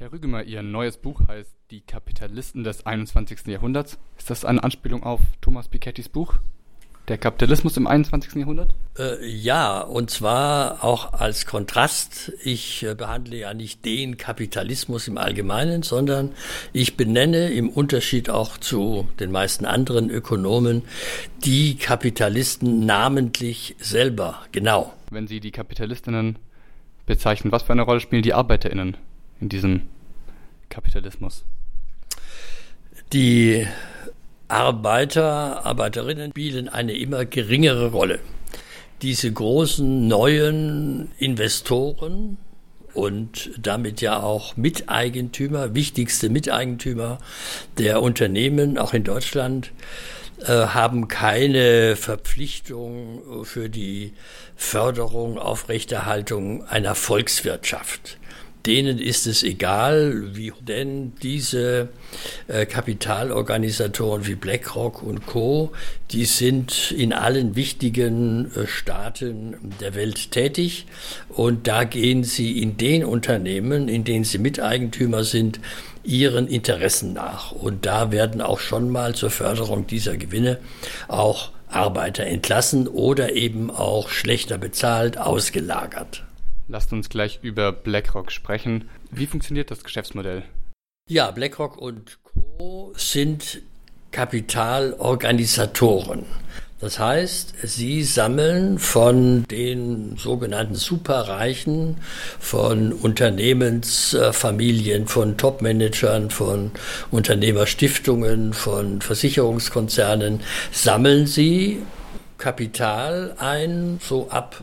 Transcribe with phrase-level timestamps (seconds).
[0.00, 3.48] Herr Rügemer, Ihr neues Buch heißt Die Kapitalisten des 21.
[3.48, 3.98] Jahrhunderts.
[4.16, 6.34] Ist das eine Anspielung auf Thomas Piketty's Buch?
[7.08, 8.36] Der Kapitalismus im 21.
[8.36, 8.76] Jahrhundert?
[8.96, 12.32] Äh, ja, und zwar auch als Kontrast.
[12.44, 16.30] Ich äh, behandle ja nicht den Kapitalismus im Allgemeinen, sondern
[16.72, 20.82] ich benenne im Unterschied auch zu den meisten anderen Ökonomen
[21.44, 24.94] die Kapitalisten namentlich selber, genau.
[25.10, 26.38] Wenn Sie die Kapitalistinnen
[27.04, 28.96] bezeichnen, was für eine Rolle spielen die Arbeiterinnen
[29.40, 29.82] in diesem
[30.68, 31.44] Kapitalismus?
[33.12, 33.66] Die
[34.48, 38.18] Arbeiter, Arbeiterinnen spielen eine immer geringere Rolle.
[39.02, 42.38] Diese großen neuen Investoren
[42.94, 47.18] und damit ja auch Miteigentümer, wichtigste Miteigentümer
[47.76, 49.72] der Unternehmen, auch in Deutschland,
[50.40, 54.14] äh, haben keine Verpflichtung für die
[54.56, 58.18] Förderung, Aufrechterhaltung einer Volkswirtschaft
[58.66, 61.88] denen ist es egal, wie denn diese
[62.48, 65.72] äh, Kapitalorganisatoren wie BlackRock und Co.,
[66.10, 70.86] die sind in allen wichtigen äh, Staaten der Welt tätig
[71.28, 75.60] und da gehen sie in den Unternehmen, in denen sie Miteigentümer sind,
[76.04, 77.52] ihren Interessen nach.
[77.52, 80.58] Und da werden auch schon mal zur Förderung dieser Gewinne
[81.06, 86.24] auch Arbeiter entlassen oder eben auch schlechter bezahlt, ausgelagert.
[86.68, 88.90] Lasst uns gleich über BlackRock sprechen.
[89.10, 90.42] Wie funktioniert das Geschäftsmodell?
[91.08, 92.92] Ja, BlackRock und Co.
[92.94, 93.62] sind
[94.10, 96.26] Kapitalorganisatoren.
[96.80, 101.96] Das heißt, sie sammeln von den sogenannten Superreichen,
[102.38, 106.70] von Unternehmensfamilien, von Topmanagern, von
[107.10, 111.82] Unternehmerstiftungen, von Versicherungskonzernen, sammeln sie
[112.36, 114.62] Kapital ein, so ab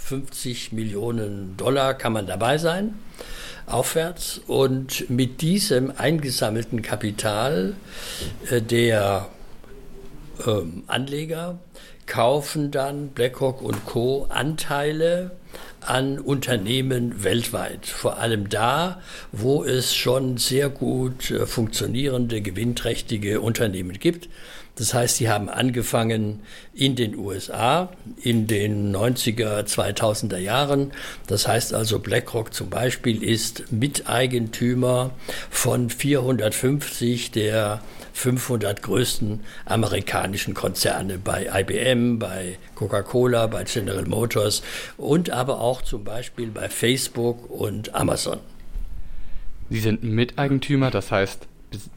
[0.00, 2.94] 50 Millionen Dollar kann man dabei sein,
[3.66, 4.40] aufwärts.
[4.46, 7.74] Und mit diesem eingesammelten Kapital
[8.50, 9.28] äh, der
[10.46, 10.50] äh,
[10.86, 11.58] Anleger
[12.06, 14.26] kaufen dann BlackRock und Co.
[14.28, 15.30] Anteile
[15.80, 17.86] an Unternehmen weltweit.
[17.86, 19.00] Vor allem da,
[19.32, 24.28] wo es schon sehr gut äh, funktionierende, gewinnträchtige Unternehmen gibt.
[24.76, 26.40] Das heißt, sie haben angefangen
[26.72, 27.90] in den USA
[28.22, 30.92] in den 90er, 2000er Jahren.
[31.26, 35.10] Das heißt also, BlackRock zum Beispiel ist Miteigentümer
[35.50, 37.82] von 450 der
[38.20, 44.62] 500 größten amerikanischen Konzerne bei IBM, bei Coca-Cola, bei General Motors
[44.98, 48.38] und aber auch zum Beispiel bei Facebook und Amazon.
[49.70, 51.46] Sie sind Miteigentümer, das heißt,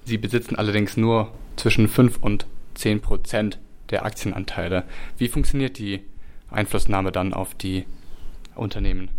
[0.05, 2.45] Sie besitzen allerdings nur zwischen 5 und
[2.75, 3.59] 10 Prozent
[3.89, 4.83] der Aktienanteile.
[5.17, 6.03] Wie funktioniert die
[6.49, 7.85] Einflussnahme dann auf die
[8.55, 9.09] Unternehmen?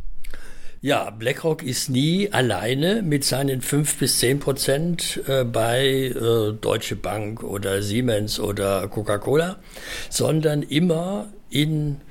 [0.85, 6.95] Ja, BlackRock ist nie alleine mit seinen 5 bis 10 Prozent äh, bei äh, Deutsche
[6.95, 9.57] Bank oder Siemens oder Coca-Cola,
[10.11, 12.03] sondern immer in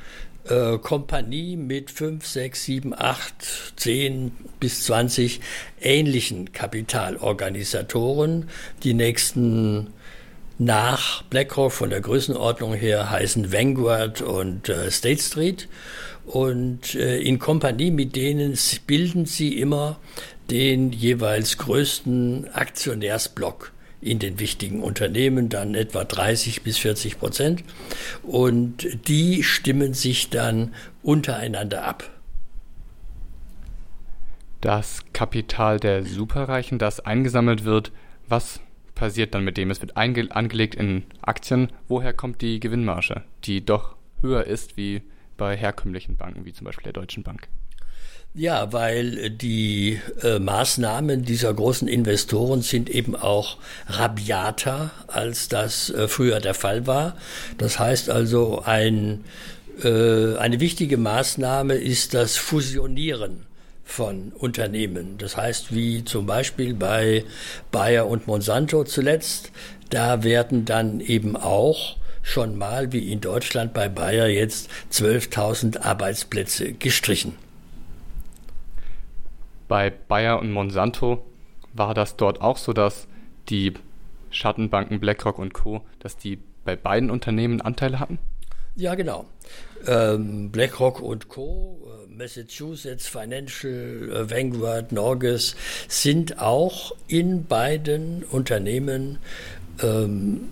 [0.49, 5.39] äh, Kompanie mit 5, 6, 7, 8, 10 bis 20
[5.79, 8.49] ähnlichen Kapitalorganisatoren.
[8.81, 9.93] Die nächsten
[10.57, 15.67] nach BlackRock von der Größenordnung her heißen Vanguard und äh, State Street.
[16.25, 18.57] Und äh, in Kompanie mit denen
[18.87, 19.99] bilden sie immer
[20.49, 27.63] den jeweils größten Aktionärsblock in den wichtigen Unternehmen, dann etwa 30 bis 40 Prozent.
[28.21, 32.09] Und die stimmen sich dann untereinander ab.
[34.61, 37.91] Das Kapital der Superreichen, das eingesammelt wird,
[38.27, 38.61] was
[38.95, 39.71] passiert dann mit dem?
[39.71, 41.69] Es wird angelegt in Aktien.
[41.87, 45.01] Woher kommt die Gewinnmarge, die doch höher ist wie
[45.37, 47.47] bei herkömmlichen Banken, wie zum Beispiel der Deutschen Bank?
[48.35, 56.07] Ja, weil die äh, Maßnahmen dieser großen Investoren sind eben auch rabiater, als das äh,
[56.07, 57.15] früher der Fall war.
[57.59, 59.23] Das heißt also, ein,
[59.83, 63.45] äh, eine wichtige Maßnahme ist das Fusionieren
[63.83, 65.19] von Unternehmen.
[65.19, 67.25] Das heißt, wie zum Beispiel bei
[67.71, 69.51] Bayer und Monsanto zuletzt,
[69.91, 76.73] da werden dann eben auch schon mal, wie in Deutschland bei Bayer jetzt, 12.000 Arbeitsplätze
[76.73, 77.35] gestrichen.
[79.67, 81.23] Bei Bayer und Monsanto
[81.73, 83.07] war das dort auch so, dass
[83.49, 83.73] die
[84.31, 88.17] Schattenbanken BlackRock und Co., dass die bei beiden Unternehmen Anteile hatten?
[88.75, 89.25] Ja, genau.
[89.85, 95.55] Ähm, BlackRock und Co., äh, Massachusetts Financial, äh, Vanguard, Norges
[95.87, 99.19] sind auch in beiden Unternehmen
[99.81, 100.49] ähm,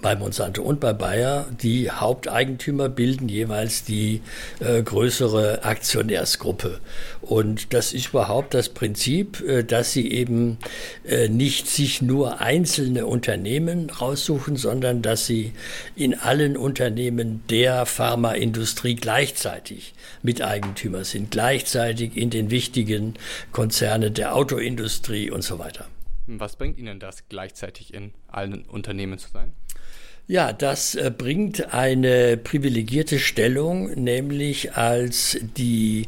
[0.00, 1.46] bei Monsanto und bei Bayer.
[1.62, 4.22] Die Haupteigentümer bilden jeweils die
[4.60, 6.80] äh, größere Aktionärsgruppe.
[7.20, 10.58] Und das ist überhaupt das Prinzip, äh, dass sie eben
[11.04, 15.52] äh, nicht sich nur einzelne Unternehmen raussuchen, sondern dass sie
[15.96, 23.14] in allen Unternehmen der Pharmaindustrie gleichzeitig Miteigentümer sind, gleichzeitig in den wichtigen
[23.52, 25.86] Konzernen der Autoindustrie und so weiter.
[26.26, 29.52] Was bringt Ihnen das, gleichzeitig in allen Unternehmen zu sein?
[30.28, 36.06] Ja, das äh, bringt eine privilegierte Stellung, nämlich als die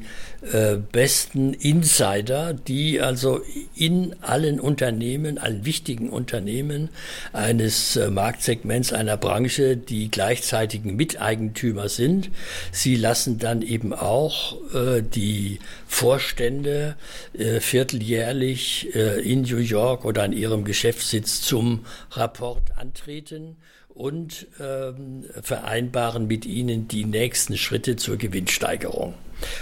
[0.53, 3.41] äh, besten Insider, die also
[3.75, 6.91] in allen Unternehmen, allen wichtigen Unternehmen
[7.33, 12.31] eines äh, Marktsegments, einer Branche, die gleichzeitigen Miteigentümer sind.
[12.71, 15.59] Sie lassen dann eben auch äh, die
[15.89, 16.95] Vorstände
[17.37, 23.57] äh, vierteljährlich äh, in New York oder an ihrem Geschäftssitz zum Rapport antreten
[23.94, 29.14] und ähm, vereinbaren mit ihnen die nächsten Schritte zur Gewinnsteigerung.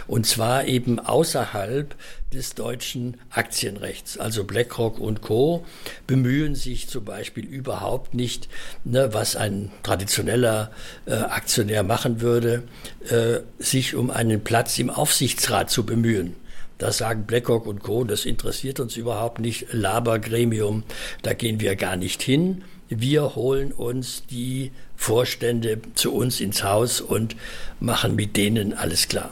[0.07, 1.95] Und zwar eben außerhalb
[2.33, 4.19] des deutschen Aktienrechts.
[4.19, 5.65] Also BlackRock und Co.
[6.07, 8.49] bemühen sich zum Beispiel überhaupt nicht,
[8.85, 10.71] ne, was ein traditioneller
[11.07, 12.63] äh, Aktionär machen würde,
[13.09, 16.37] äh, sich um einen Platz im Aufsichtsrat zu bemühen.
[16.79, 18.05] Das sagen BlackRock und Co.
[18.05, 19.73] Das interessiert uns überhaupt nicht.
[19.73, 20.85] Labergremium,
[21.23, 22.65] da gehen wir gar nicht hin
[23.01, 27.37] wir holen uns die Vorstände zu uns ins Haus und
[27.81, 29.31] machen mit denen alles klar.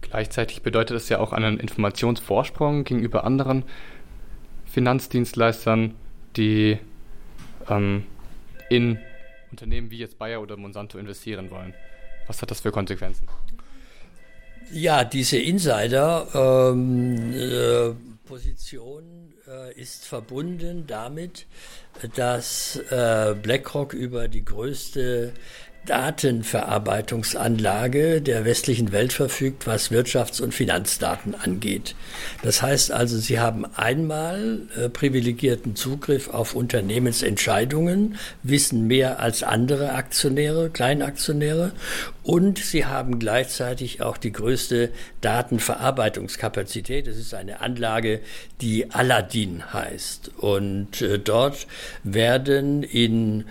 [0.00, 3.64] Gleichzeitig bedeutet es ja auch einen Informationsvorsprung gegenüber anderen
[4.66, 5.94] Finanzdienstleistern,
[6.36, 6.78] die
[7.68, 8.04] ähm,
[8.68, 8.98] in
[9.50, 11.74] Unternehmen wie jetzt Bayer oder Monsanto investieren wollen.
[12.26, 13.26] Was hat das für Konsequenzen?
[14.72, 18.09] Ja, diese Insider-Position ähm, äh,
[19.46, 21.46] äh, ist verbunden damit,
[22.14, 25.32] dass äh, BlackRock über die größte
[25.86, 31.96] Datenverarbeitungsanlage der westlichen Welt verfügt, was Wirtschafts- und Finanzdaten angeht.
[32.42, 39.94] Das heißt also, sie haben einmal äh, privilegierten Zugriff auf Unternehmensentscheidungen, wissen mehr als andere
[39.94, 41.72] Aktionäre, Kleinaktionäre
[42.22, 44.90] und sie haben gleichzeitig auch die größte
[45.22, 47.08] Datenverarbeitungskapazität.
[47.08, 48.20] Es ist eine Anlage,
[48.60, 50.32] die Aladdin heißt.
[50.38, 51.66] Und äh, dort
[52.04, 53.44] werden in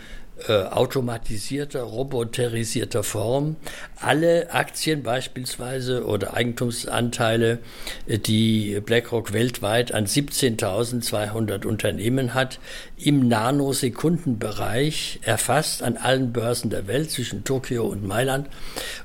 [0.48, 3.58] äh, automatisierter, roboterisierter Form
[4.00, 7.60] alle Aktien beispielsweise oder Eigentumsanteile,
[8.08, 12.60] äh, die BlackRock weltweit an 17.200 Unternehmen hat,
[12.98, 18.50] im Nanosekundenbereich erfasst an allen Börsen der Welt zwischen Tokio und Mailand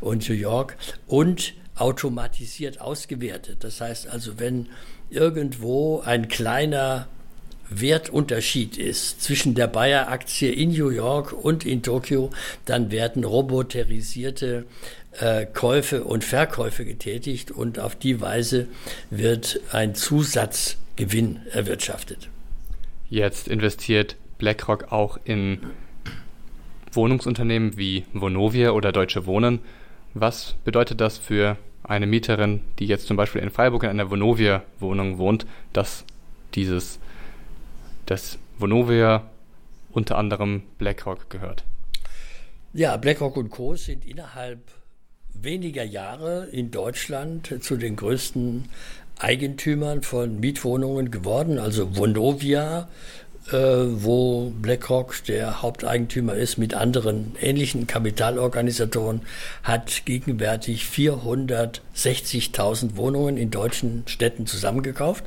[0.00, 0.76] und New York
[1.06, 3.64] und automatisiert ausgewertet.
[3.64, 4.68] Das heißt also, wenn
[5.10, 7.08] irgendwo ein kleiner
[7.80, 12.30] Wertunterschied ist zwischen der Bayer-Aktie in New York und in Tokio,
[12.64, 14.64] dann werden roboterisierte
[15.18, 18.66] äh, Käufe und Verkäufe getätigt und auf die Weise
[19.10, 22.28] wird ein Zusatzgewinn erwirtschaftet.
[23.10, 25.60] Jetzt investiert BlackRock auch in
[26.92, 29.60] Wohnungsunternehmen wie Vonovia oder Deutsche Wohnen.
[30.14, 35.18] Was bedeutet das für eine Mieterin, die jetzt zum Beispiel in Freiburg in einer Vonovia-Wohnung
[35.18, 36.04] wohnt, dass
[36.54, 36.98] dieses
[38.06, 39.30] dass Vonovia
[39.92, 41.64] unter anderem BlackRock gehört.
[42.72, 43.76] Ja, BlackRock und Co.
[43.76, 44.60] sind innerhalb
[45.32, 48.68] weniger Jahre in Deutschland zu den größten
[49.18, 51.58] Eigentümern von Mietwohnungen geworden.
[51.58, 52.88] Also Vonovia
[53.50, 59.20] wo BlackRock der Haupteigentümer ist, mit anderen ähnlichen Kapitalorganisatoren,
[59.62, 65.24] hat gegenwärtig 460.000 Wohnungen in deutschen Städten zusammengekauft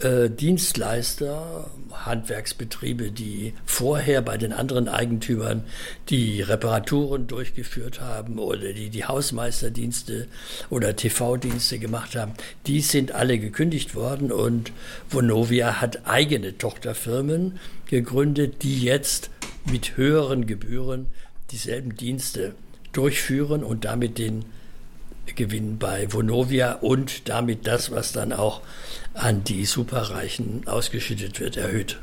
[0.00, 5.64] äh, Dienstleister, Handwerksbetriebe, die vorher bei den anderen Eigentümern
[6.08, 10.28] die Reparaturen durchgeführt haben oder die die Hausmeisterdienste
[10.70, 12.32] oder TV-Dienste gemacht haben,
[12.66, 14.72] die sind alle gekündigt worden und
[15.08, 19.30] Vonovia hat eigene Tochterfirmen gegründet, die jetzt
[19.64, 21.06] mit höheren Gebühren
[21.50, 22.54] dieselben Dienste
[22.92, 24.44] durchführen und damit den
[25.34, 28.60] Gewinn bei Vonovia und damit das, was dann auch
[29.14, 31.98] an die Superreichen ausgeschüttet wird, erhöht.